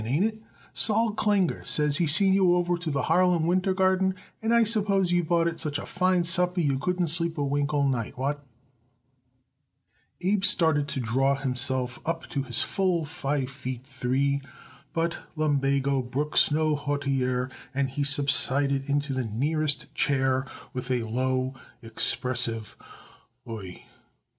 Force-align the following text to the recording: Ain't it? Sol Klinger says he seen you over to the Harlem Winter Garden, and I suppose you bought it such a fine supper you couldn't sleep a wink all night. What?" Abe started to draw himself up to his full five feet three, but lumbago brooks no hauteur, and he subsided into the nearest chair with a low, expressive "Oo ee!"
Ain't 0.03 0.25
it? 0.25 0.41
Sol 0.73 1.11
Klinger 1.13 1.63
says 1.63 1.97
he 1.97 2.07
seen 2.07 2.33
you 2.33 2.55
over 2.55 2.75
to 2.75 2.89
the 2.89 3.03
Harlem 3.03 3.45
Winter 3.45 3.71
Garden, 3.75 4.15
and 4.41 4.51
I 4.51 4.63
suppose 4.63 5.11
you 5.11 5.23
bought 5.23 5.47
it 5.47 5.59
such 5.59 5.77
a 5.77 5.85
fine 5.85 6.23
supper 6.23 6.59
you 6.59 6.79
couldn't 6.79 7.09
sleep 7.09 7.37
a 7.37 7.43
wink 7.43 7.71
all 7.71 7.87
night. 7.87 8.17
What?" 8.17 8.43
Abe 10.21 10.43
started 10.43 10.87
to 10.87 10.99
draw 10.99 11.35
himself 11.35 11.99
up 12.03 12.27
to 12.29 12.41
his 12.41 12.63
full 12.63 13.05
five 13.05 13.51
feet 13.51 13.85
three, 13.85 14.41
but 14.91 15.19
lumbago 15.35 16.01
brooks 16.01 16.49
no 16.49 16.75
hauteur, 16.75 17.51
and 17.71 17.87
he 17.87 18.03
subsided 18.03 18.89
into 18.89 19.13
the 19.13 19.25
nearest 19.25 19.93
chair 19.93 20.47
with 20.73 20.89
a 20.89 21.03
low, 21.03 21.53
expressive 21.83 22.75
"Oo 23.47 23.61
ee!" 23.61 23.85